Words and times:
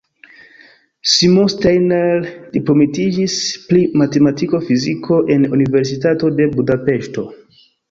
Simon 1.15 1.51
Steiner 1.55 2.23
diplomitiĝis 2.55 3.37
pri 3.67 3.83
matematiko-fiziko 4.05 5.21
en 5.37 5.47
Universitato 5.61 6.35
de 6.41 6.51
Budapeŝto. 6.59 7.31